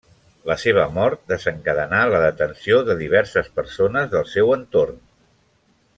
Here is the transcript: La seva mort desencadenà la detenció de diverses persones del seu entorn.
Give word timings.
La 0.49 0.53
seva 0.61 0.85
mort 0.93 1.19
desencadenà 1.33 1.99
la 2.13 2.21
detenció 2.25 2.81
de 2.89 2.97
diverses 3.03 3.53
persones 3.61 4.11
del 4.15 4.29
seu 4.33 4.55
entorn. 4.59 5.01